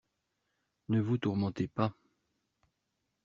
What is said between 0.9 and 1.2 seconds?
vous